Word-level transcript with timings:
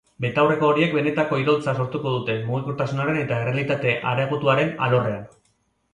Betaurreko 0.23 0.67
horiek 0.75 0.95
benetako 0.99 1.39
iraultza 1.41 1.75
sortuko 1.83 2.13
dute 2.15 2.37
mugikortasunaren 2.49 3.21
eta 3.25 3.41
errealitate 3.45 3.95
areagotuaren 4.13 4.77
alorrean. 4.87 5.29